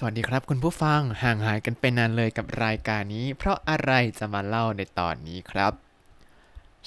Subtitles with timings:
[0.00, 5.72] สวัสดีครับคุณผู้ฟังห่างหายกันไปนานเลยกับรายการนี้ เพราะอะไรจะมาเล่าในตอนนี้ครับ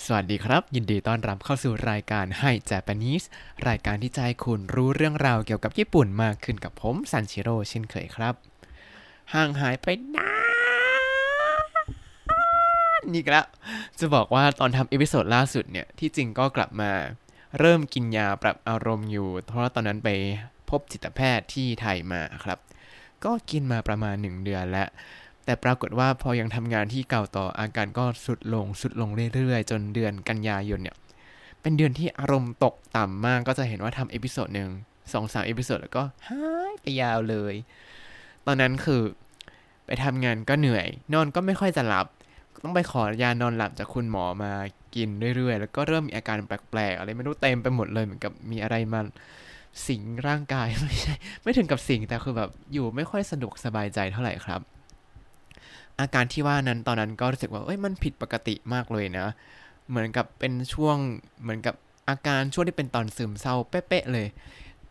[0.04, 3.26] สวัสดีครับ ยินดีต้อนรับเข้าสู่รายการให้ Japanese
[3.68, 8.36] รายการที่จะให้คุณรู้เรื่องราวเกี่ยวกับญี่ปุ่นมากขึ้นกับผมซันชิโร่เช่นเคยครับ
[9.34, 10.34] ห่างหายไปนา
[13.02, 13.46] นนี่แล้ว
[14.00, 16.92] จะบอกว่าตอนทำ episode ล่าสุดเนี่ยที่จริงก็กลับมา
[17.60, 20.10] เริ่มกินยาปรับอารมณ์อยู่ เพราะตอนนั้นไป
[20.70, 22.60] พบจิตแพทย์ที่ไทยมาครับ
[23.26, 24.88] ก็กินมาประมาณ 1 เดือนแล้ว
[25.46, 30.96] แต่ปรากฏว่าพอยังทำงานที่เก่าต่ออาการก็ทรุดลงทรุดลงเรื่อยๆ จนเดือนกันยายนเนี่ย
[31.62, 34.70] เป็นเดือนที่อารมณ์ตกต่ำมากก็จะเห็นว่าทำ episode หนึ่ง
[35.14, 37.54] สองสาม episode แล้วก็หายไปยาวเลย
[38.46, 39.02] ตอนนั้นคือ
[39.86, 42.08] ไปทำงานก็เหนื่อย นอนก็ไม่ค่อยจะหลับ
[42.64, 44.52] ต้องไปขอยานอนหลับจากคุณหมอมา
[44.96, 49.02] กินเรื่อยๆ แล้วก็เริ่มมีอาการแปลกๆ อะไรไม่รู้เต็มไปหมดเลยเหมือนกับมีอะไรมา
[49.88, 54.62] สิงร่างกายไม่ใช่ ไม่ถึงกับสิงแต่คือแบบอยู่ไม่ค่อยสะดวกสบายใจเท่าไหร่ครับ
[56.00, 59.28] อาการที่ว่านั้นตอนนั้นก็รู้สึกว่าเอ้ยมันผิดปกติมากเลยนะ
[59.90, 60.98] เหมือนกับเป็นช่วง
[61.42, 61.76] เหมือนกับ
[62.10, 64.28] อาการช่วงที่เป็นตอนซึมเศร้าเป๊ะๆเลย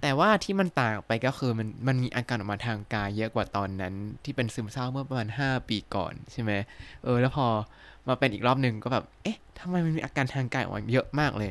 [0.01, 6.53] แต่ว่าที่มันต่างไปก็คือมันมันมีอาการออกมาทางกายเยอะกว่าตอนนั้น ที่เป็นซึมเศร้าเมื่อประมาณ 5 ปีก่อนใช่ไหม
[7.05, 7.47] เออแล้วพอ
[8.09, 11.51] มาเป็นอีกรอบหนึ่งก็แบบ เอ๊ะทำไมมันมีอาการทางกายออกมาเยอะมากเลย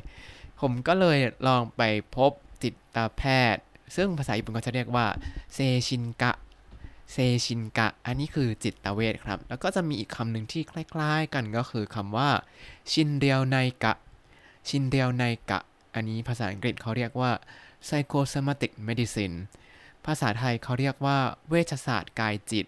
[0.62, 1.82] ผมก็เลยลองไป
[2.18, 2.32] พบ
[2.64, 2.74] จิต
[3.18, 3.64] แพทย์
[3.96, 5.06] ซึ่งภาษาญี่ปุ่นก็จะเรียกว่า
[5.54, 5.58] เซ
[5.88, 6.32] ชินกะ
[7.12, 12.30] เซชินกะ อันนี้คือจิตเวชครับ แล้วก็จะมีอีกคำหนึ่งที่คล้ายๆกันก็คือคำว่า
[12.92, 13.94] ชินเรียวไนกะ
[14.68, 15.60] ชินเรียวไนกะ
[15.94, 17.32] อันนี้ภาษาอังกฤษเขาเรียกว่า
[17.86, 19.36] psychosomatic medicine
[20.06, 21.18] ภาษาไทยเขาเรียกว่า
[21.50, 22.66] เวชศาสตร์กายจิต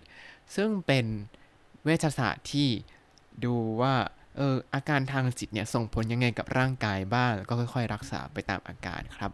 [0.56, 1.06] ซึ่งเป็น
[1.84, 2.70] เวชศาสตร์ที่
[3.46, 3.96] ดูว่า
[4.38, 9.32] เอออาการทางจิตเนี่ยส่งผลยังไงกับร่างกายบ้างแล้วก็ค่อยๆ รักษาไปตามอาการครับ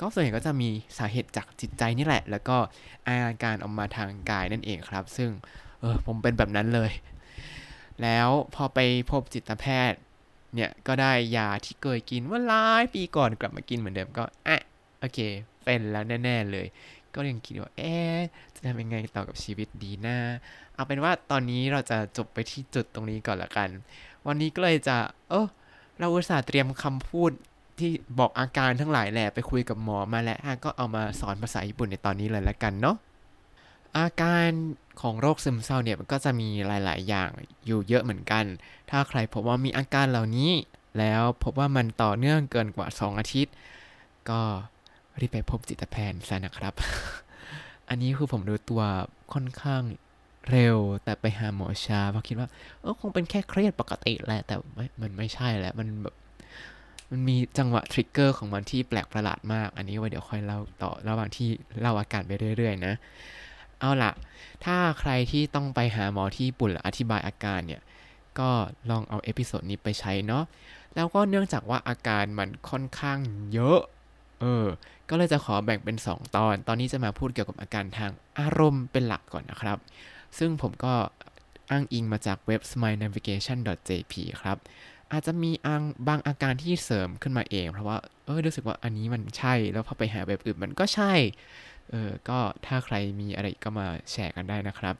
[0.00, 2.56] ก็ส่วนใหญ่ก็จะมีสาเหตุจากจิตใจนี่แหละ แล้วก็
[3.06, 5.30] อาการออกมาทางกายนั่นเองครับ ซึ่ง
[5.80, 6.92] เออผมเป็นแบบนั้นเลย
[8.02, 8.78] แล้วพอไป
[9.10, 9.98] พบจิตแพทย์
[10.54, 14.62] เนี่ยก็ได้ยาที่เคยกินว่าหลายปีก่อนกลับมากินเหมือนเดิมก็อะ
[15.00, 15.18] โอเค
[15.64, 16.66] เป็นแล้วแน่ๆเลย
[17.14, 18.18] ก็ยังคิดว่าเอ๊ะ
[18.54, 20.16] จะทำยังไงต่อกับชีวิตดีนะ
[20.74, 23.68] เอาเป็นว่าตอนนี้เราจะจบไปที่จุดตรงนี้ก่อนละกัน
[24.26, 24.96] วันนี้ก็เลยจะ
[25.30, 25.46] เออ
[25.98, 27.30] เราอุตส่าห์เตรียมคำพูด
[27.78, 32.96] ที่บอกอาการทั้งหลายแหละไปคุยกับหมอมาแล้วก็เอามาสอนภาษาญี่ปุ่นในตอนนี้เลยละกันเนาะ
[33.98, 34.50] อาการ
[35.00, 37.30] ของโรคซึมเศร้าเนี่ยมันก็จะมีหลาย ๆ อย่าง
[37.66, 38.44] อยู่เยอะเหมือนกัน
[38.90, 40.50] ถ้าใครพบว่ามีอาการเหล่านี้
[40.98, 43.54] แล้วพบว่ามันต่อเนื่องเกินกว่า 2 อาทิตย์
[44.30, 44.40] ก็
[45.20, 46.74] รีบไปพบจิตแพทย์ซะนะครับ
[47.88, 48.82] อันนี้คือผมรู้ตัว
[49.32, 49.82] ค่อนข้าง
[50.50, 52.48] เร็วแต่ไปหาหมอช้าเพราะคิดว่า
[52.80, 56.14] เออคงเป็นแค่เครียดปกติแหละแต่ไม่มันไม่ใช่แล้วมันแบบ
[57.10, 61.48] มันมีจังหวะ trigger ของมันที่แปลกประหลาดมาก อันนี้ไว้เดี๋ยวค่อยเล่าต่อระหว่างที่
[61.80, 62.94] เล่าอาการไปเรื่อยๆนะ
[63.80, 64.12] เอาละ
[64.64, 67.82] ถ้าใครที่ต้องไปหาหมอที่ญี่ปุ่นอธิบายอาการเนี่ย
[68.38, 68.50] ก็
[68.90, 70.44] ลองเอา episode นี้ไปใช้เนาะ
[70.94, 73.18] แล้วก็เนื่องจากว่าอาการมันค่อนข้าง
[73.52, 73.80] เยอะ
[74.40, 74.66] เออ
[75.08, 79.78] ก็เลยจะขอแบ่งเป็น 2 ตอน ตอนนี้จะมาพูดเกี่ยวกับอาการทางอารมณ์เป็นหลักก่อนนะครับ
[80.38, 80.94] ซึ่งผมก็
[81.70, 84.56] อ้างอิงมาจากเว็บ smilenavigation.jp ครับ
[85.12, 91.12] อาจจะมีอังบางอาการที่เสริมขึ้นมาเอง เพราะว่าเออรู้สึกว่าอันนี้มันใช่แล้วพอไปหาเว็บอื่นมันก็ใช่
[91.90, 94.94] เออก็ถ้าใครมีอะไรก็มาแชร์กันได้นะครับ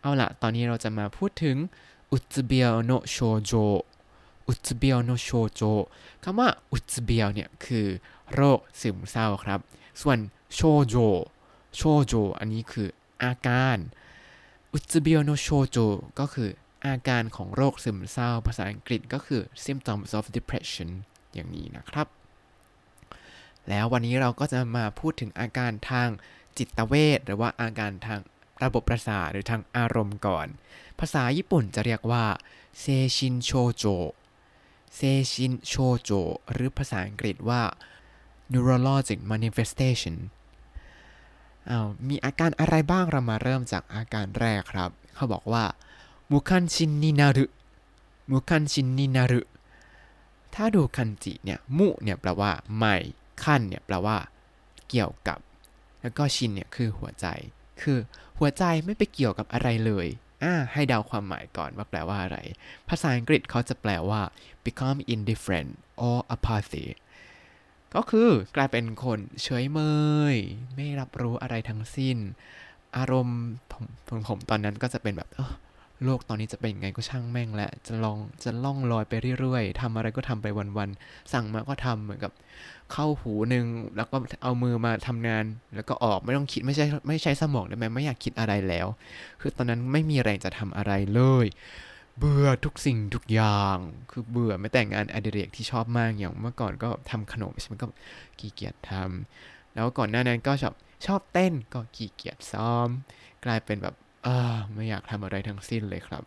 [0.00, 1.56] เอาล่ะตอนนี้เราจะมาพูดถึง
[2.12, 3.52] อุตเบียวโนโชโจ
[4.48, 5.62] อุตเบียวโนโชโจ
[6.22, 7.86] คำว่าอุตเบียวเนี่ยคือ
[8.32, 9.60] โรคซึมเศร้าครับ
[10.00, 10.18] ส่วน
[10.54, 10.94] โชโจ
[11.76, 12.88] โชโจอันนี้คือ
[13.22, 13.78] อาการ
[14.72, 15.78] อุตเบียวโนโชโจ
[16.18, 16.50] ก็คือ
[16.86, 20.90] อาการของโรคซึมเศร้า ภาษาอังกฤษก็คือ symptoms of depression
[21.34, 22.06] อย่างนี้นะครับ
[23.68, 26.08] แล้ววันนี้เราก็จะมาพูดถึงอาการทาง
[26.58, 28.20] จิตเวชหรือว่าอาการทาง
[28.62, 30.46] ระบบประสาทหรือทางอารมณ์ก่อน
[31.00, 32.24] ภาษาญี่ปุ่นจะเรียกว่า
[32.80, 32.84] เซ
[33.16, 33.84] ชินโชโจ
[34.94, 35.00] เซ
[35.32, 36.10] ชินโชโจ
[36.52, 37.62] หรือภาษาอังกฤษว่า
[38.52, 40.16] neurologic manifestation
[41.70, 45.64] อามีอาการอะไรบ้างเรามาเริ่มจากอาการแรกครับ เขาบอกว่า
[46.30, 47.46] มุคันชินนินารุ
[48.30, 49.42] มุคันชินนินารุ
[50.54, 52.94] ถ้าดูคันจิเนี่ยมุเนี่ยแปลว่าไม่
[53.42, 54.16] คันเนี่ยแปลว่า
[54.88, 55.38] เกี่ยวกับ
[56.02, 57.26] แล้วก็ชินเนี่ยคือหัวใจ
[57.82, 57.98] คือ
[58.38, 60.06] หัวใจไม่ไปเกี่ยวกับอะไรเลย
[60.42, 62.38] อ่าให้เดาความหมายก่อนว่าแปลว่าอะไร
[62.88, 64.20] ภาษาอังกฤษเขาจะแปลว่า
[64.66, 65.70] become indifferent
[66.06, 66.86] or apathy
[67.94, 69.80] ก็คือกลายเป็นคนเฉยเม
[70.34, 70.36] ย
[70.74, 72.16] ไม่รับรู้อะไรทั้งสิ้น
[72.96, 73.40] อารมณ์
[73.72, 73.84] ผม
[74.28, 75.28] ผมตอนนั้นก็จะเป็นแบบ
[76.04, 80.46] โลกตอนนี้จะเป็นยังไงก็ช่างแม่งแหละ จะลองจะล่องลอยไปเรื่อยๆทำอะไรก็ทำไป
[80.78, 82.32] วันๆ สั่งมาก็ทำเหมือนกับ
[82.92, 85.44] เข้าหูหนึ่งแล้วก็เอามือมาทำงาน
[85.74, 88.86] แล้วก็ออกไม่ต้องคิดไม่ใช่ไม่ใช้สมองได้ไหมไม่อยากคิดอะไรแล้ว
[89.40, 91.46] คือตอนนั้นไม่มีแรงจะทำอะไรเลย
[92.18, 93.76] เบื่อทุกสิ่งทุกอย่าง
[94.10, 97.88] คือเบื่อไม่แต่งงานอดิเรกที่ชอบมากอย่างเมื่อก่อนก็ทำขนมใช่ไหมก็
[98.38, 100.74] ขี้เกียจทำแล้วก่อนหน้านั้นก็ชอบ
[101.06, 102.88] ชอบเต้นก็ขี้เกียจซ้อม
[103.44, 103.94] กลายเป็นแบบ
[104.24, 106.24] เออไม่อยากทำอะไรทั้งสิ้นเลยครับ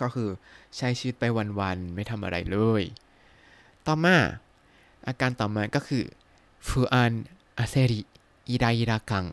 [0.00, 0.28] ก็คือ
[0.76, 1.24] ใช้ชีวิตไป
[1.60, 2.82] วันๆไม่ทำอะไรเลย
[3.86, 4.16] ต่อมา
[5.06, 6.04] อาการต่อมาก็คือ
[6.68, 7.12] ฟูอัน
[7.58, 8.00] อาเซริ
[8.48, 9.24] อิราอิราคัง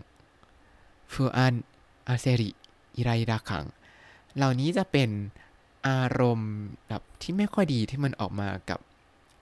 [1.14, 1.56] ฟูอัน
[2.08, 2.50] อาเซริ
[2.98, 3.66] อิราอิราคัง
[4.36, 5.10] เหล่านี้จะเป็น
[5.88, 6.54] อารมณ์
[6.88, 8.80] แบบที่ไม่ค่อยดีที่มันออกมากับ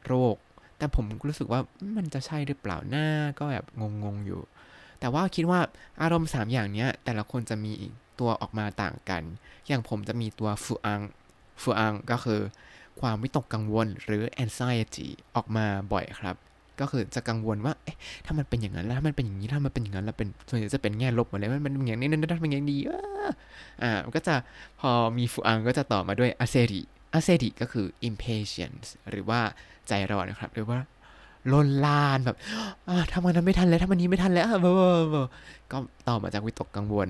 [0.06, 0.36] โรค
[0.78, 1.62] แต่ผมรู้สึกว่า
[1.98, 3.08] มันจะใช่หรือเปล่าหน้า
[3.40, 3.66] ก็แบบ
[4.04, 4.42] งงๆอยู่
[5.00, 5.60] แต่ว่าคิดว่า
[6.02, 7.74] อารมณ์ 3 อย่างนี้แต่ละคนจะมี
[8.22, 9.24] ตัวออกมาต่างกัน
[9.68, 11.02] อย่างผมจะมีตัวฟูอัง
[11.62, 12.42] ฟูอังก็คือ
[13.02, 16.36] ความวิตกกังวลหรือ anxiety ออกมาบ่อยครับ
[16.80, 22.78] ก็คือจะกังวลว่า เอ๊ะ ถ้ามันเป็นอย่างนั้นแล้วถ้ามันเป็นอย่างนี้ถ้ามันเป็นอย่างนั้นแล้วเป็นส่วนใหญ่จะเป็นแง่ลบหมดเลยมันเป็นอย่างนี้นั่นนั่นเป็นอย่างดี
[23.84, 24.36] อ่ามันก็จะ
[24.80, 26.82] พอมีฟูอังก็จะต่อมาด้วยอาเซริ
[27.14, 29.42] อาเซริก็คือ impatience หรือว่า
[29.88, 30.80] ใจร้อนนะครับหรือว่า
[31.54, 32.38] ลนลานแบบ
[33.12, 34.48] ทำมันนั้นไม่ทันแล้วทำมันนี้ไม่ทันแล้ว
[35.72, 35.78] ก็
[36.08, 37.08] ต่อมาจากวิตกกังวล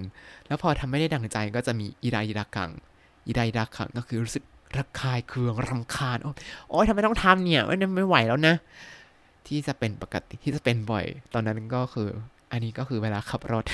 [0.48, 2.70] แล้วพอทำไม่ได้ดั่งใจก็จะมีอิราอิรากัง
[3.28, 4.44] อิราอิรากังก็คือรู้สึก
[4.78, 6.18] ระคายเคืองรำคาญ
[6.70, 7.64] โอ้ยทำไมต้องทำเนี่ย
[7.96, 8.56] ไม่ไหวแล้วนะ
[9.48, 12.08] ที่จะเป็นปกติที่จะเป็นบ่อย ตอนนั้นก็คือ
[12.52, 13.66] อันนี้ก็คือเวลาขับรถ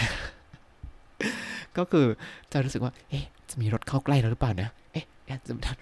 [1.77, 2.05] ก็คือ
[2.51, 5.05] จะรู้สึกว่า เอ๊ะจะมีรถเข้าใกล้เราหรือเปล่านะเอ๊ะ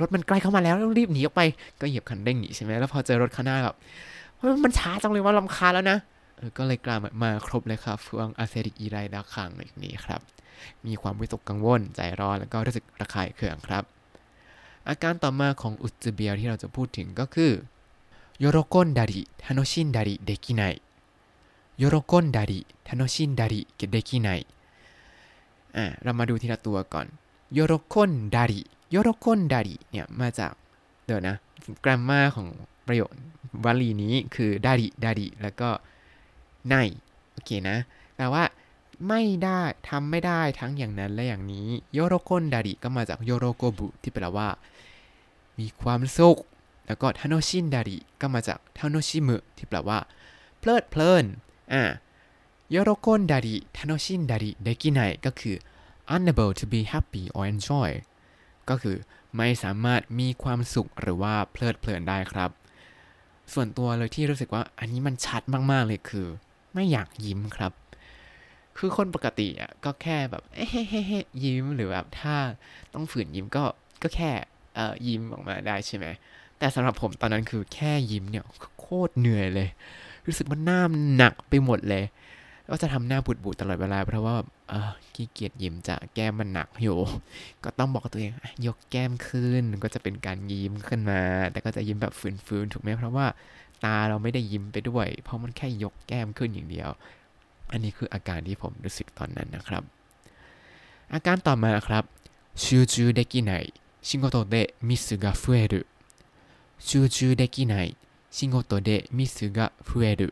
[0.02, 1.42] รถมันใกล้เข้ามาแล้วต้องรีบหนีออกไป
[1.82, 3.76] ก็เหยียบคันเร่งหนีใช่ไหมแล้วพอเจอรถข้างหน้าแบบ
[4.64, 6.00] มันช้าจังเลยว่าลำคาแล้วนะ
[6.58, 10.22] ก็เลยกลายมาครบเลยครับฟืองอาเซริกอีไรดาคังอย่างนี้ครับ
[10.86, 13.84] มีความวิตกกังวล ใจร้อน แล้วก็รู้สึกระคายเคืองครับ
[14.88, 17.52] อาการต่อมาของอุจจเบียที่เราจะพูดถึงก็คือ
[18.40, 20.62] โยโรกอนดาริทานชินดาริเดกิไน
[21.78, 23.62] โยโรกอนดาริทานชินดาริ
[23.92, 24.30] เดกิไน
[25.76, 27.08] อ่าเรามาดูทีละตัวก่อน
[27.54, 28.62] โยโรกอนดาริ
[28.92, 30.52] โยโรกอนดาริเนี่ยมาจาก
[31.06, 31.36] เดี๋ยวนะ
[31.84, 32.48] กราฟมาของ
[32.88, 33.10] ประโยค
[33.66, 35.70] วลีนี้คือดาริดาริแล้วก็
[36.68, 36.76] ไน
[37.32, 37.78] โอเคนะ
[38.16, 38.44] แปลว่า
[39.08, 44.48] ไม่ได้ทำไม่ได้ทั้งอย่างนั้นและอย่างนี้โยโรโกนดาริก็มาจากโยโรโกบุที่แปลว่า
[45.60, 46.38] มีความสุข
[46.88, 50.00] แล้วก็ทานชินดาริก็มาจากทานชิมุที่แปลว่า
[50.60, 51.26] เพลิดเพลิน
[51.74, 51.84] อ่า
[52.72, 55.56] โยโรโกนดาริทานชินดาริเดกิไนก็คือ
[56.16, 57.90] unable to be happy or enjoy
[58.70, 58.98] ก็คือ
[59.36, 62.52] ไม่สามารถมีความสุขหรือว่าเพลิดเพลินได้ครับ
[63.54, 66.28] ส่วนตัวเลยที่รู้สึกว่าอันนี้มันชัดมากๆเลยคือ
[66.74, 67.72] ไม่อยากยิ้มครับ
[68.78, 70.66] คือคนปกติอะก็แค่แบบเฮ้
[71.44, 72.36] ยิ้มหรือแบบถ้า
[72.94, 73.64] ต้องฝืนยิ้มก็
[74.04, 74.32] ก็แค่
[74.76, 76.06] เอ่อยิ้มออกมาได้ใช่ไหม
[76.60, 78.44] แต่สำหรับผมตอนนั้นคือแค่ยิ้มเนี่ย
[78.80, 79.70] โคตรเหนื่อยเลย
[80.26, 80.82] รู้สึกว่าหน้า
[81.16, 82.04] หนักไปหมดเลย
[82.70, 84.36] ก็จะทำหน้าบูดบูดลอดเวลาเพราะว่า
[84.70, 86.98] เออขี้เกียจยิ้มจะแก้มมันหนักอยู่
[87.64, 88.32] ก็ต้องบอกตัวเอง
[88.66, 91.22] ยกแก้มขึ้นก็จะเป็นการยิ้มขึ้นมา
[91.52, 92.14] แต่ก็จะยิ้มแบบ
[92.48, 93.28] ฝืนๆถูกไหมเพราะว่า
[93.84, 96.90] ตาเราไม่ได้ยิ้มไปด้วย เพราะมันแค่ยกแก้มขึ้นอย่างเดียว
[97.72, 99.84] อันนี้คืออาการที่ผมรู้สึกตอนนั้นนะครับ
[101.14, 102.04] อาการต่อมาครับ
[102.62, 103.52] 集中できな
[104.08, 104.56] い 仕事で
[104.88, 105.82] ミスが増える 集
[106.88, 107.74] 中できない
[108.36, 110.30] 仕事でミスが増える 集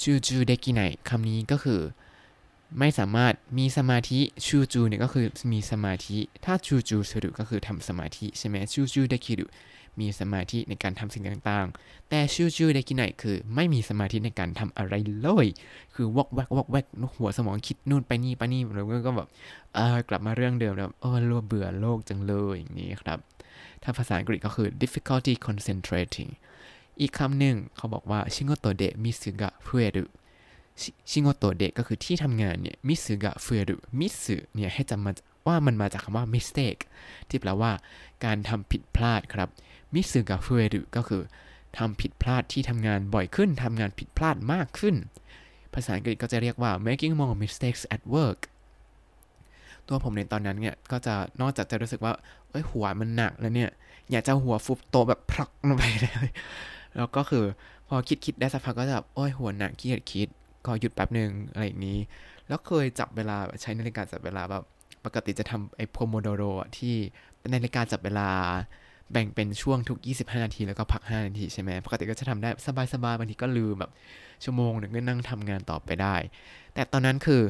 [0.00, 1.80] 中できない คำนี้ก็คือ
[2.78, 9.46] ไม่สามารถมีสมาธิชูจูเนี่ยก็คือมีสมาธิ ถ้า集中する ก็คือทำสมาธิใช่ไหม集中できる
[10.00, 15.46] มีสมาธิในการทำสิ่งต่างๆ แต่集中できない คือไม่มีสมาธิในการทำอะไรเลย
[15.94, 19.28] คือวอกแวกวอกแวกในหัวสมองคิดนู่นไปนี่ไปนี่แล้วก็แบบ
[19.74, 23.18] เออกลับมาเรื่องเดิมแล้วเออรัวเบื่อโลกจังเลยอย่างนี้ครับ
[23.82, 26.30] ถ้าภาษาอังกฤษก็คือ difficulty concentrating
[27.00, 30.04] อีกคำหนึ่งเขาบอกว่าชิโงโตเดมิสึกะเฟรุ
[31.10, 35.12] ชิโงโตเดก็คือที่ทำงานเนี่ยมิสึกะเฟอรุมิสึเนี่ยให้จำมา
[35.46, 36.80] ว่ามันมาจากคำว่า mistake
[37.28, 37.72] ที่แปลว่า
[38.24, 39.48] การทำผิดพลาดครับ
[39.94, 41.22] มิสึกะเฟอรุก็คือ
[41.78, 44.94] ทำผิดพลาดที่ทำงานบ่อยขึ้นทำงานผิดพลาดมากขึ้น
[45.74, 48.40] ภาษาอังกฤษก็จะเรียกว่า making more mistakes at work
[49.88, 52.12] ตัวผมในตอนนั้นเนี่ยก็จะนอกจากจะรู้สึกว่า
[52.50, 53.70] เอ้ยหัวมันหนักแล้วเนี่ย
[54.10, 56.30] อยากจะหัวฟุบโตแบบพลักลงไปเลย
[56.96, 57.44] แล้วก็คือ
[57.88, 60.28] พอคิดคิดได้สักพักก็จะแบบโอ้ยหัวหนักขี้เกียจคิด
[60.66, 61.98] ก็หยุดแป๊บหนึ่งอะไรอย่างนี้
[62.48, 64.64] แล้วเคยจับเวลาใช้นาฬิกาจับเวลาแบบ
[65.04, 66.42] ปกติจะทำไอ้โพโมโดโร
[66.78, 66.94] ที่
[67.38, 68.28] เป็นนาฬิกาจับเวลา
[69.12, 72.48] แบ่งเป็นช่วงทุก 25 นาที แล้วก็พัก 5 นาที ใช่ไหมปกติก็จะทำได้
[72.92, 73.90] สบายๆบางทีก็ลืมแบบ
[74.44, 76.14] ชั่วโมงหนึ่งก็นั่งทำงานต่อไปได้
[76.74, 77.40] แต่ตอนนั้นคือ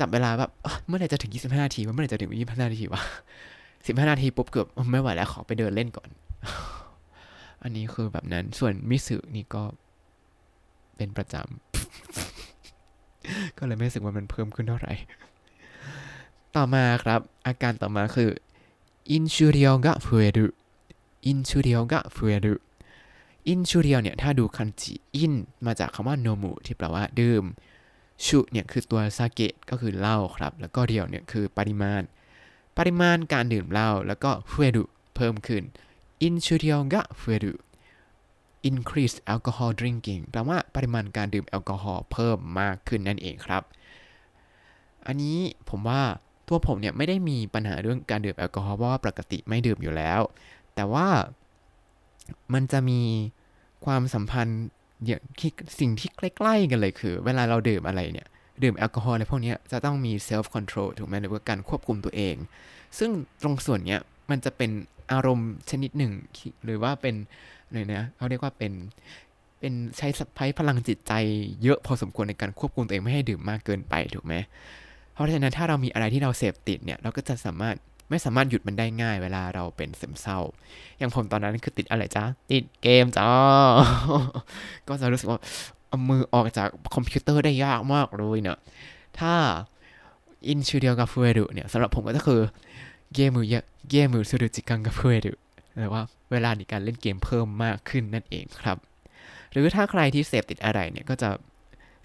[0.00, 0.50] จับเวลาแบบ
[0.86, 3.02] เมื่อไหร่จะถึง 25 นาทีวะเมื่อไหร่จะถึง 25 นาทีวะ
[3.58, 6.08] 15 นาทีปุ๊บเกือบไม่ไหวแล้วขอไปเดินเล่นก่อน
[7.62, 9.62] อันนี้คือแบบนั้นส่วนミス นี่ก็
[10.96, 14.92] เป็นประจำ ก็เลยไม่รู้สึกว่ามันเพิ่มขึ้นเท่าไหร่
[16.56, 18.30] ต่อมาครับ อาการต่อมาคือ
[19.10, 22.54] 飲酒量が増える 飲酒量が増える
[23.48, 25.34] 飲酒量 เนี่ย ถ้าดูคันจิ飲
[25.66, 27.44] มาจากคำว่า 飲む ที่แปลว่าดื่ม
[28.26, 32.02] 酒 เนี่ยคือตัว 酒 ก็คือเหล้าครับ แล้วก็เรียวเนี่ยคือปริมาณ
[32.76, 34.84] ปริมาณการดื่มเหล้าแล้วก็増える
[35.16, 35.62] เพิ่มขึ้น
[36.22, 37.52] 飲酒量が増える
[38.70, 43.62] increase alcohol drinking แปลว่าปริมาณการดื่มแอลกอฮอล์เพิ่มมากขึ้นนั่นเองครับ
[45.06, 45.38] อันนี้
[45.70, 46.02] ผมว่า
[46.48, 50.20] ตัวผมเนี่ยไม่ได้มีปัญหาเรื่องการดื่มแอลกอฮอล์เพราะว่าปกติไม่ดื่มอยู่แล้ว
[50.74, 51.08] แต่ว่า
[52.54, 53.00] มันจะมี
[53.84, 54.62] ความสัมพันธ์
[55.06, 55.50] อย่างที่
[55.80, 58.26] สิ่งที่ใกล้ๆกันเลยคือ เวลาเราดื่มอะไรเนี่ย
[58.62, 62.36] ดื่มแอลกอฮอล์อะไรพวกนี้จะต้องมี self control ถูกไหมหรือว่าการควบคุมตัวเอง
[62.98, 63.10] ซึ่ง
[63.42, 64.00] ตรงส่วนเนี้ย
[64.30, 64.70] มันจะเป็น
[65.12, 66.12] อารมณ์ชนิดหนึ่ง
[66.64, 67.14] หรือว่าเป็น
[67.72, 68.72] เลยนะเขาเรียกว่าเป็น
[69.60, 71.12] เป็นใช้สัพพลังจิตใจ
[71.62, 74.34] เยอะพอสมควรในการควบคุมตัวเองไม่ให้ดื่มมากเกินไปถูกไหม
[75.12, 77.76] เพราะฉะนั้นถ้าเรามีอะไรที่เราเสพติดเนี่ยเราก็จะสามารถ
[78.10, 80.38] ไม่สามารถหยุดมันได้ง่ายเวลาเราเป็นซึมเศร้า
[80.98, 83.28] อย่างผมตอนนั้นคือติดอะไรจ้าติดเกมจ้า
[84.88, 85.40] ก็จะรู้สึกว่า
[85.88, 88.58] เอามือออกจากคอมพิวเตอร์ได้ยากมากเลยเนาะ
[89.18, 89.34] ถ้า
[90.48, 92.40] อินชูเดียวกับฟูเอรุเนี่ยสำหรับผมก็คือ
[93.14, 93.46] เกมือ
[93.90, 95.32] เกมมือสุดจิกังกับฟูเอรุ
[95.78, 98.77] หรือว่า เวลาในการเล่นเกมเพิ่มมากขึ้นนั่นเองครับ
[99.51, 101.29] หรือถ้าใครที่เสพติดอะไรเนี่ยก็จะ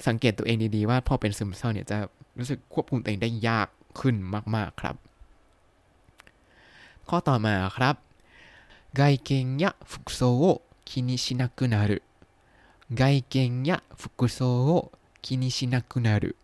[0.07, 1.99] สังเกตตัวเองดีๆว่าพอเป็นซึมเศร้าเนี่ยจะ
[2.38, 3.69] รู้สึกควบคุมตัวเองได้ยาก
[4.00, 4.17] ขึ้น
[4.55, 4.97] มากๆครับ
[7.09, 7.95] ข้อต่อมาครับ
[8.99, 12.02] 外見や服装を気にしなくなる
[12.93, 16.37] 外見や服装を気にしなくなる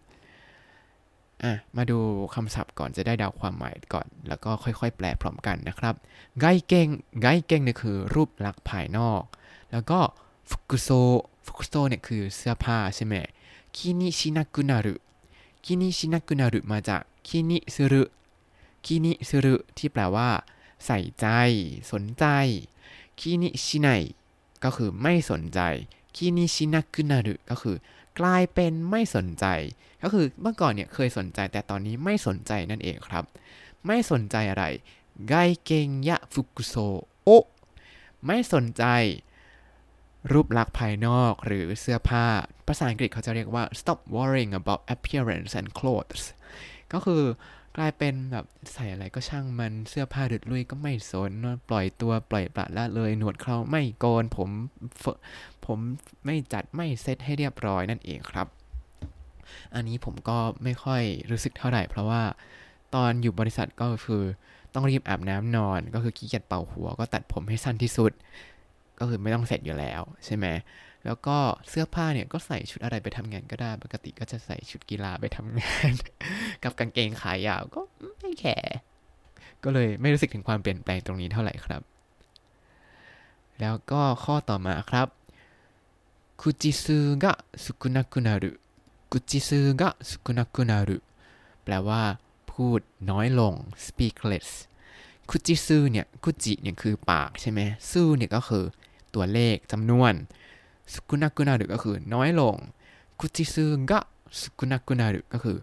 [1.44, 2.00] อะมาดู
[2.36, 5.96] คำศัพท์ก่อนจะได้ดาวความหมายก่อน แล้วก็ค่อยๆ แปลพร้อมกันนะครับ
[6.40, 6.88] ไกเกง
[7.22, 9.22] ไกเกงเนี่ยคือรูปลักษณ์ภายนอก
[9.72, 10.00] แล้วก็
[10.50, 10.90] ฟุกุโซ
[11.46, 13.14] ฟุกุโซเนี่ยคือเสื้อผ้าใช่ไหม
[13.76, 20.30] 気にしなくなる 気にしなくなる มาจาก 気にする 気にする ที่แปลว่า
[20.86, 21.26] ใส่ใจ
[21.92, 22.26] สนใจ
[23.20, 23.88] 気にしない
[24.64, 25.60] ก็คือไม่สนใจ
[26.16, 27.76] 気にしなくなる ก็คือ
[28.20, 29.46] กลายเป็นไม่สนใจ
[30.04, 33.26] ก็คือเมื่อก่อนเนี่ยเคยสนใจแต่ตอนนี้ไม่สนใจนั่นเองครับ
[33.88, 34.66] ไม่สนใจอะไร
[35.28, 35.34] ไก
[35.66, 36.76] เกงยะฟุกุโซ
[37.24, 37.30] โอ
[38.26, 38.84] ไม่สนใจ
[40.32, 42.26] รูปลักษณ์ภายนอกหรือเสื้อผ้า
[42.68, 46.24] ภาษาอังกฤษเขาจะเรียกว่า stop worrying about appearance and clothes
[46.94, 47.24] ก็คือ
[47.78, 51.32] กลายเป็นแบบใส่อะไรก็ช่างมันเสื้อผ้าดุดลุยก็ไม่สน
[51.70, 54.50] ปล่อยตัวปล่อยปละละเลยหนวดเคราไม่โกนผม
[55.66, 55.80] ผม
[56.26, 58.48] ไม่จัดไม่เซ็ตให้เรียบร้อยนั่นเองครับ
[59.76, 61.02] อันนี้ผมก็ไม่ค่อย
[61.32, 62.22] รู้สึกเท่าไหร่ เพราะว่า
[62.96, 64.24] ตอนอยู่บริษัทก็คือ
[64.74, 68.12] ต้องรีบอาบน้ำนอนก็คือขี้เกียจเป่าหัว ก็ตัดผมให้สั้นที่สุด
[69.00, 70.46] ก็คือไม่ต้องเสร็จอยู่แล้วใช่ไหม
[71.06, 71.38] แล้วก็
[71.70, 75.92] เสื้อผ้าเนี่ยก็ใส่ชุดอะไรไปทำงานก็ได้ ปกติก็จะใส่ชุดกีฬาไปทำงาน
[76.64, 77.82] กับกางเกงขายาวก็
[78.22, 78.76] ไม่แคร์
[79.64, 81.82] ก็เลยไม่รู้สึกถึงความเปลี่ยนแปลงตรงนี้เท่าไหร่ครับ
[83.60, 85.08] แล้วก็ข้อต่อมาครับ
[86.42, 87.34] คุจิซูกะ
[87.64, 88.52] สุกุนักุนารุ
[89.12, 90.98] คุจิซูกะสุกุนักุนารุ
[91.64, 92.02] แปลว่า
[92.52, 92.80] พูด
[93.10, 93.54] น้อยลง
[93.86, 94.50] speak less
[95.30, 98.66] คุจิซูเนี่ยคุจิเนี่ยคือปากใช่ไหมซูเนี่ยก็คือ
[99.14, 100.14] ตัวเลขจำนวน
[100.92, 102.56] สุกุนักุนารุก็คือน้อยลง
[103.20, 104.04] คุจิซูกะ
[104.40, 105.58] สุกุนักุนารุก็คือ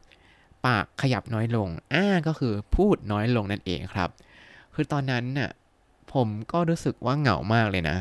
[0.66, 4.10] ปากขยับน้อยลงอ่าก็คือพูดน้อยลงนั่นเองครับ
[4.74, 5.50] คือตอนนั้นน่ะ
[6.12, 7.96] ผมก็รู้สึกว่าเหงามากเลยนะ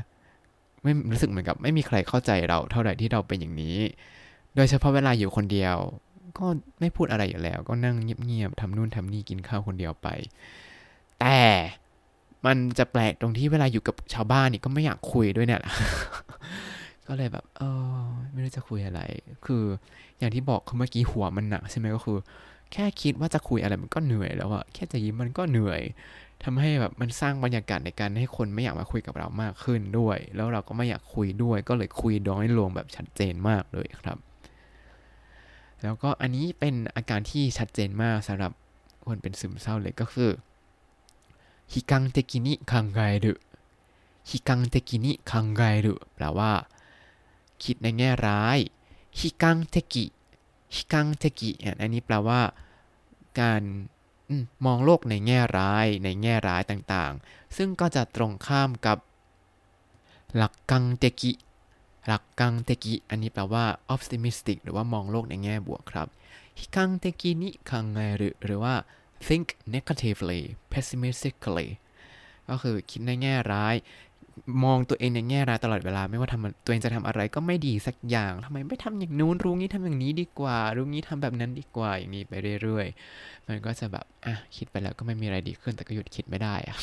[0.83, 3.77] ไม่รู้สึกเหมือนกับ ไม่มีใครเข้าใจเราเท่าไหร่ที่เราเป็นอย่างนี้
[4.55, 5.75] โดยเฉพาะเวลาอยู่คนเดียว
[6.37, 6.45] ก็
[6.79, 7.95] ไม่พูดอะไรอยู่แล้ว ก็นั่ง
[8.25, 10.07] เงียบๆทำนู่นทำนี่กินข้าวคนเดียวไป
[11.19, 11.39] แต่
[12.45, 15.61] มันจะแปลกตรงที่เวลาอยู่กับชาวบ้านนี่ก็ไม่อยากคุยด้วยเนี่ย
[17.09, 17.61] ก็เลยแบบเอ
[17.99, 19.01] อไม่รู้จะคุยอะไร
[19.45, 19.63] คือ
[20.17, 22.17] อย่างที่บอกคือเมื่อกี้หัวมันหนักใช่ไหมก็คือ
[22.73, 25.81] แค่คิดว่าจะคุยอะไรมันก็เหนื่อยแล้วอะแค่จะยิ้มมันก็เหนื่อย
[26.43, 34.17] ทำให้แบบมันสร้างบรรยากาศในการให้คนไม่อยากมาคุยกับเรามากขึ้นด้วย แล้วเราก็ไม่อยากคุยด้วย ก็เลยคุยน้อยลงแบบชัดเจนมากเลยครับ
[35.83, 38.51] แล้วก็อันนี้เป็นอาการที่ชัดเจนมากสำหรับ
[39.07, 40.29] คนเป็นซึมเศร้าเลยก็คือ
[41.73, 43.33] ฮิกังเตกินิคังไกรุ
[44.29, 46.51] ฮิกังเตกินิคังไกรุแปลว่า
[47.63, 48.57] คิดในแง่ร้าย
[49.19, 50.05] ฮิกังเตกิ
[50.75, 51.51] ฮิกังเตกิ
[51.81, 52.41] อันนี้แปลว่า
[53.41, 53.61] การ
[54.65, 58.97] มองโลกในแง่ร้าย ในแง่ร้ายต่างๆ ซึ่งก็จะตรงข้ามกับ
[60.35, 61.31] หลักกังเตกิ
[62.07, 66.07] หลักกังเตกิอันนี้แปลว่า optimistic หรือว่ามองโลกในแง่บวกครับ
[66.59, 68.75] ฮิคังเตกินิคังไงหรือหรือว่า
[69.27, 71.69] think negatively pessimistically
[72.49, 73.75] ก็คือคิดในแง่ร้าย
[74.63, 86.77] มองตัวเองในแง่ร้ายตลอดเวลา ไม่ว่าทำตัวเองจะทำอะไรก็ไม่ดีสักอย่างทำไมไม่ทำอย่างนู้นรู้งี้ทำอย่างนี้ดีกว่า รู้งี้ทำแบบนั้นดีกว่าอย่างนี้ไปเรื่อยๆ มันก็จะแบบอะคิดไปแล้วก็ไม่มีอะไรดีขึ้นแต่ก็หยุดคิดไม่ได้อะ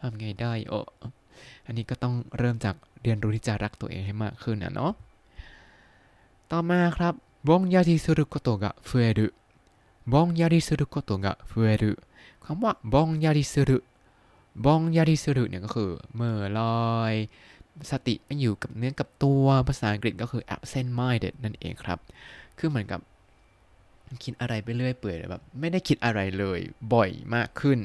[0.00, 0.80] ทำไงได้โอ้
[1.66, 4.92] อันนี้ก็ต้องเริ่มจากเรียนรู้ที่จะรักตัวเองให้มากขึ้นนะเนาะ
[6.50, 7.14] ต่อมาครับ
[7.48, 9.26] บงยาริสุรุโกโตะกะฟุเอรุ
[10.12, 11.92] บงยาริสุรุโกโตะกะฟุเอรุ
[12.44, 13.78] คำว่าบงยาริสุรุ
[14.64, 17.14] บองยาริสุรุเนี่ยก็คือเมื่อลอย
[17.90, 21.98] สติไม่อยู่กับเนื้อกับตัวภาษาอังกฤษก็คือ absent minded นั่นเองครับ
[22.58, 23.00] คือเหมือนกับ
[24.24, 26.60] คิดอะไรไปเรื่อยเปื่อยแบบไม่ได้คิดอะไรเลย
[26.94, 27.78] บ่อยมากขึ้น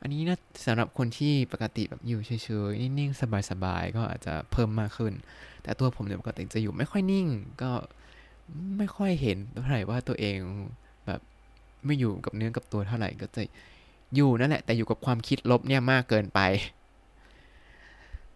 [0.00, 2.30] อันนี้นะสำหรับคนที่ปกติแบบอยู่เฉ
[2.68, 5.12] ยๆนิ่งๆสบายๆก็อาจจะเพิ่มมากขึ้น
[5.62, 7.26] แต่ตัวผมเนี่ยปกติจะอยู่ไม่ค่อยนิ่ง
[7.62, 7.70] ก็
[8.78, 10.38] ไม่ค่อยเห็นเท่าไหร่ว่าตัวเอง
[11.06, 11.20] แบบ
[11.84, 13.42] ไม่อยู่กับเนื้อกับตัวเท่าไหร่ก็จะ
[14.14, 16.40] อยู่นั่นแหละ แต่อยู่กับความคิดลบเนี่ยมากเกินไป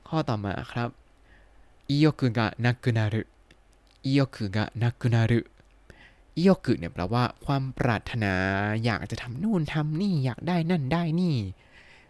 [0.09, 0.89] ข้อต่อมาครับ
[1.89, 3.23] อิโยกุกะนักุนารุ
[4.05, 5.41] อิโยกุกะนักุนารุ
[6.37, 8.35] อิโยกุเนี่ยแปลว่าความปรารถนา
[8.85, 11.37] อยากจะทำนู่นทำนี่อยากได้นั่นได้นี่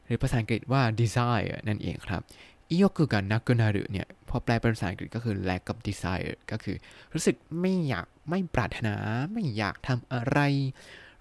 [0.05, 2.23] หรือภาษาอังกฤษว่า desire นั่นเองครับ
[2.71, 6.77] อิโยกุกะนักุนารุเนี่ยพอแปลเป็นภาษาอังกฤษก็คือ lack of desire ก็คือ
[7.13, 8.95] รู้สึกไม่อยากไม่ปรารถนา
[9.33, 10.39] ไม่อยากทำอะไร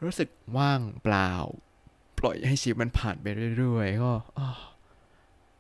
[0.04, 1.32] รู้สึกว่างเปล่า
[2.20, 3.26] ปล่อยให้ชีวิตมันผ่านไป
[3.58, 4.12] เรื่อยๆ ก็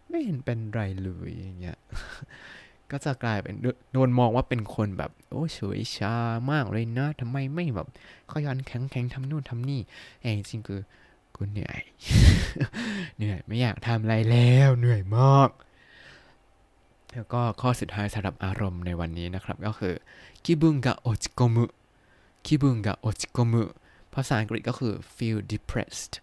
[0.09, 1.77] ไม่เห็นเป็นไรเลยอย่างเงี้ย
[2.91, 3.55] ก็จะกลายเป็น
[3.93, 6.15] โดนมองว่าเป็นคนแบบ โอ้เฉยชา
[6.51, 7.87] มากเลยนะทำไมไม่แบบ
[8.31, 9.81] ขยันแข็งแข็งทำนู่นทำนี่
[10.19, 10.81] แต่จริงคือ
[11.35, 11.79] กูเหนื่อย
[13.17, 15.49] เหนื่อยไม่อยากทำอะไรแล้วเหนื่อยมาก
[17.13, 19.93] แล้วก็ข้อสุดท้ายสำหรับอารมณ์ในวันนี้นะครับ ก็คือ
[20.43, 21.65] คิบุงกะโอจิโกมุ
[22.45, 23.63] คิบุงกะโอจิโกมุ
[24.13, 26.13] ภาษาอังกฤษก็คือ feel depressed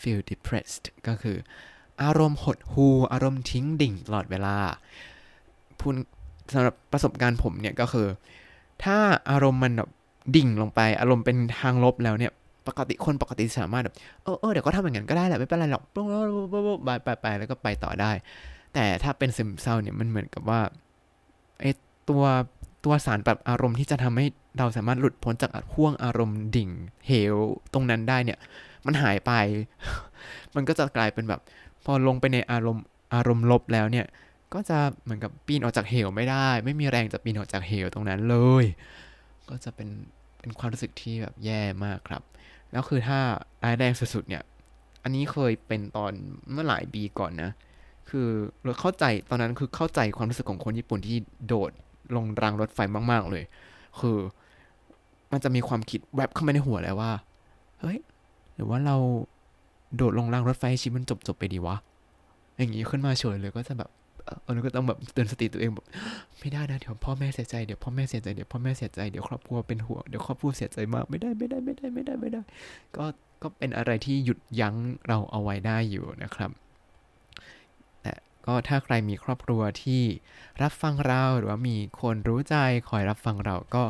[0.00, 1.36] feel depressed ก็คือ
[2.02, 4.56] อารมณ์หดหู อารมณ์ทิ้งดิ่งตลอดเวลา
[5.80, 5.94] พูด
[6.52, 8.06] สำหรับประสบการณ์ผมเนี่ยก็คือ
[8.84, 8.98] ถ้า
[9.30, 9.90] อารมณ์มันแบบ
[10.36, 12.32] ดิ่งลงไป อารมณ์เป็นทางลบแล้วเนี่ย
[12.68, 15.82] ปกติคนปกติสามารถแบบเออเออเดี๋ยวก็ทำอย่างนั้นก็ได้แหละ ไม่เป็นไรหรอก
[16.84, 18.12] ไปไปไปแล้วก็ไปต่อได้
[18.74, 20.60] แต่ถ้าเป็นซึมเศร้าเนี่ยมันเหมือนกับว่า
[21.60, 21.64] ไอ
[22.08, 22.22] ตัว
[22.84, 24.26] ตัวสารปรับอารมณ์ที่จะทำให้
[24.58, 26.70] เราสามารถหลุดพ้นจากห่วงอารมณ์ดิ่ง
[27.06, 27.34] เหว
[27.72, 28.38] ตรงนั้นได้เนี่ย
[28.86, 29.32] มันหายไป
[30.54, 31.40] มันก็จะกลายเป็นแบบ
[31.84, 34.06] พอลงไปในอารมณ์อารมณ์ลบแล้วเนี่ย
[34.54, 38.64] ก็จะเหมือนกับปีนออกจากเหวไม่ได้ ไม่มีแรงจะปีนออกจากเหวตรงนั้นเลย
[39.48, 39.88] ก็จะเป็น
[40.40, 42.22] เป็นความรู้สึกที่แบบแย่มากครับ
[42.72, 43.18] แล้วคือถ้า
[43.64, 44.42] ร้ายแรงสุดๆเนี่ย
[45.02, 46.12] อันนี้เคยเป็นตอน
[46.52, 47.50] เมื่อหลายปีก่อนนะ
[48.10, 48.28] คือ
[48.64, 51.70] เราเข้าใจตอนนั้นคือเข้าใจความรู้สึกของคนญี่ปุ่นที่โดด
[52.16, 52.78] ลงรางรถไฟ
[53.10, 53.44] มาก ๆ เลย
[54.00, 54.18] คือ
[55.32, 57.12] มันจะมีความคิดแวบเข้ามาในหัวแล้วว่า
[57.80, 57.98] เฮ้ย
[58.58, 58.96] หรือว่าเรา
[59.96, 61.76] โดดลงรางรถไฟชีวิตมันจบจบไปดีวะ
[62.56, 63.90] อย่างนี้ขึ้นมาเฉยเลยก็จะแบบ
[64.44, 65.86] เออก็ต้องแบบเตือนสติตัวเองแบบ
[66.40, 72.42] ไม่ได้นะเดี๋ยวพ่อแม่เสียใจเดี๋ยวพ่อแม่เสียใจเดี๋ยวพ่อแม่เสียใจเดี๋ยวครอบครัวเป็นห่วงเดี๋ยวครอบครัวเสียใจมากไม่ได้ไม่ได้ไม่ได้ไม่ได้ไม่ได้
[72.96, 73.04] ก็
[73.42, 74.74] ก็เป็นอะไรที่หยุดยั้ง
[75.08, 76.50] เราเอาไว้ได้อยู่นะครับ
[78.02, 78.12] แต่
[78.46, 80.02] ก็ถ้าใครมีครอบครัวที่
[80.62, 82.56] รับฟังเราหรือว่ามีคนรู้ใจ
[82.88, 83.82] คอยรับฟังเราก็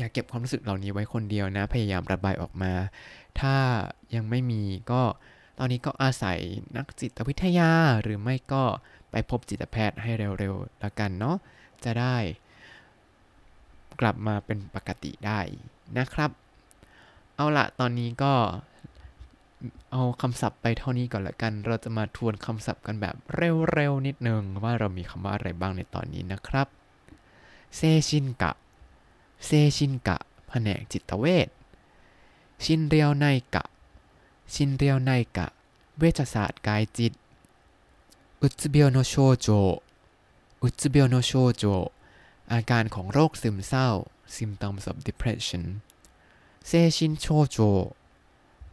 [0.00, 2.72] อย่าเก็บความรู้สึกเหล่านี้ไว้คนเดียวนะ พยายามระบายออกมา
[3.40, 3.56] ถ้า
[4.14, 5.02] ยังไม่มีก็
[5.58, 6.38] ตอนนี้ก็อาศัย
[6.76, 7.70] นักจิตวิทยา
[8.02, 8.64] หรือไม่ก็
[9.10, 11.36] ไปพบจิตแพทย์ให้เร็วๆแล้วกันเนาะ
[11.84, 12.16] จะได้
[14.00, 15.40] กลับมาเป็นปกติได้
[15.98, 16.30] นะครับ
[17.36, 18.32] เอาละตอนนี้ก็
[19.92, 26.66] เอาคำศัพท์ไปเท่านี้ก่อนละกัน เราจะมาทวนคำศัพท์กันแบบเร็วๆนิดนึงว่าเรามีคำว่าอะไรบ้างในตอนนี้นะครับ
[27.76, 28.52] เซชินกะ
[29.44, 30.16] เซชินกะ
[30.48, 31.48] แผนกจิตเวช
[32.64, 33.24] ชินเรียวไน
[33.54, 33.64] กะ
[34.54, 35.46] ชินเรียวไนกะ
[35.98, 37.12] เวชศาสตร์กายจิต
[38.42, 39.48] อุตเบียวโนโชโจ
[40.62, 41.64] อุตเบียวโนโชโจ
[42.52, 43.88] อาการของโรคซึมเศร้า
[44.36, 45.64] symptoms of depression
[46.66, 47.58] เซชินโชโจ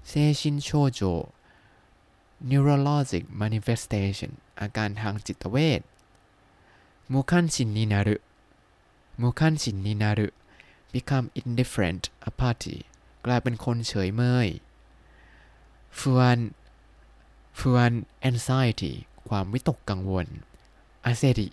[0.08, 1.02] เซชินโชโจ
[2.50, 5.82] neurologic manifestation อาการทางจิตเวช
[7.12, 8.18] มุคันชินนินารุ
[9.22, 10.28] มุคันชินนินารุ
[10.96, 12.78] become indifferent apathy
[13.26, 14.48] กลายเป็นคนเฉยเมย
[16.00, 16.38] ฟวน
[17.60, 17.92] ฟวน
[18.30, 18.94] anxiety
[19.28, 20.28] ความวิตกกังวล
[21.12, 21.48] a s e r i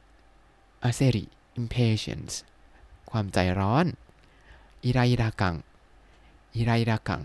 [0.89, 1.25] a s e r i
[1.61, 2.35] impatience
[3.11, 3.87] ความใจร้อน
[4.85, 5.57] อิไรรากัง
[6.57, 7.23] อิไรรากัง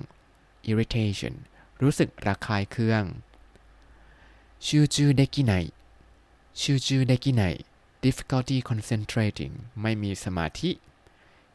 [0.69, 1.33] irritation
[1.81, 3.03] รู้สึกระคายเคือง
[4.65, 5.53] ชูจูเดกิไน
[6.61, 7.41] ชูจูเดกิไน
[8.03, 10.71] difficulty concentrating ไม่มีสมาธิ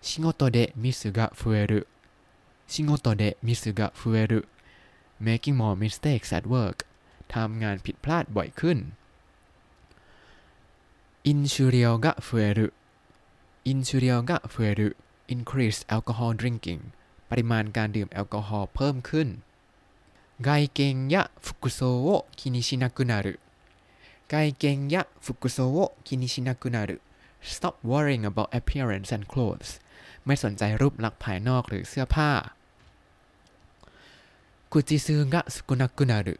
[0.05, 1.81] ชิโงโตเดมิสุกะฟุเอรุ
[2.69, 4.47] 仕事でミスが増える
[5.19, 6.85] making more mistakes at work
[7.27, 8.77] ทำงานผิดพลาดบ่อยขึ้น
[11.27, 12.73] อินชูเรียวが増える
[13.67, 14.95] อินชูเรียวが増える
[15.33, 16.81] increase alcohol drinking
[17.29, 19.27] ปริมาณการดื่มแอลกอฮอล์เพิ่มขึ้น
[20.41, 23.39] 外見や服装を気にしなくなる
[24.27, 27.01] 外見や服装を気にしなくなる
[27.41, 29.81] stop worrying about appearance and clothes
[30.25, 32.31] ไม่สนใจรูปลักษณ์ภายนอกหรือเสื้อผ้า
[34.69, 36.39] 口数が少なくなる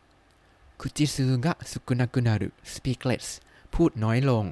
[0.77, 3.41] 口数が少なくなる speak less
[3.73, 4.45] พูดน้อยลง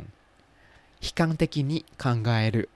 [0.99, 2.69] 悲観的に考える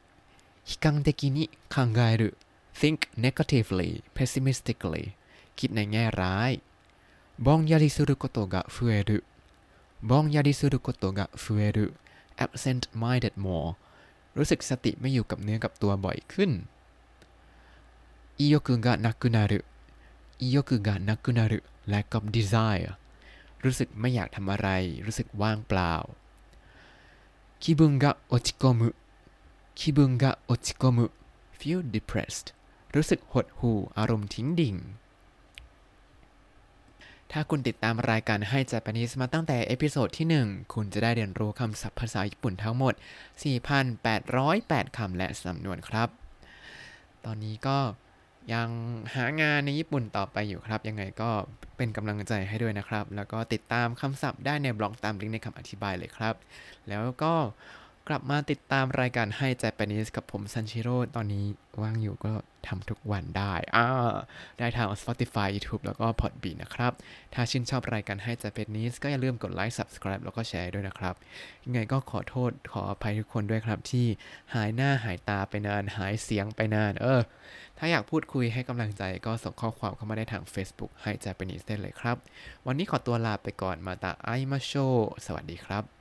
[0.67, 2.37] 悲観的に考える
[2.73, 5.13] think negatively pessimistically
[5.55, 6.61] คิดในแง่ร้าย
[7.39, 9.23] ぼんやりすることが増える
[10.03, 11.93] ぼんやりすることが増える
[12.37, 13.75] absent minded more
[14.36, 16.50] รู้สึกสติไม่อยู่กับเนื้อกับตัวบ่อยขึ้น
[18.38, 19.60] อิโยคุกะนักุนารุ
[20.40, 22.86] 意欲がなくなる lack of desire
[23.64, 24.68] รู้สึกไม่อยากทำอะไร
[25.04, 25.94] รู้สึกว่างเปล่า
[27.62, 31.06] 気分が落ち込む 気分が落ち込む
[31.58, 32.46] feel depressed
[32.94, 34.76] รู้สึกหดหู่อารมณ์ทิ้งดิ่ง
[37.32, 42.94] ถ้าคุณติดตามรายการให้ Japanese มาตั้งแต่ episode ที่ 1 คุณจะได้เรียนรู้คำศัพท์ภาษาญี่ปุ่นทั้งหมด
[43.74, 46.08] 4,808 คำและสำนวนครับ
[47.24, 47.78] ตอนนี้ก็
[48.52, 48.68] ยัง
[49.14, 51.30] หางานในญี่ปุ่นต่อไปอยู่ครับ ยังไงก็
[51.76, 56.34] เป็นกำลังใจให้ด้วยนะครับ แล้วก็ติดตามคำศัพท์ได้ในบล็อกตามลิงก์ในคำอธิบายเลยครับ
[56.88, 57.34] แล้วก็
[58.08, 61.46] กลับมาติดตามรายการให้ Japanese กับผมซันชิโร่ตอนนี้
[61.82, 62.32] ว่างอยู่ก็
[62.68, 63.86] ทำทุกวันได้อ่า
[64.58, 66.92] ได้ทาง Spotify YouTube แล้วก็ Podbean นะครับ
[67.34, 71.14] ถ้าชื่นชอบรายการให้ Japanese ก็อย่าลืมกดไลค์ Subscribe แล้วก็แชร์ด้วยนะครับ
[71.64, 74.06] ยังไงก็ขอโทษขออภัยทุกคนด้วยครับ ที่
[74.54, 77.20] หายหน้าหายตาไปนาน หายเสียงไปนาน เออ
[77.78, 82.16] ถ้าอยากพูดคุยให้กำลังใจก็ส่งข้อความเข้ามาได้ทาง Facebook ให้ Japanese ได้เลยครับ
[82.66, 84.72] วันนี้ขอตัวลาไปก่อนมาตาไอมาโช
[85.26, 85.95] สวัสดีครับ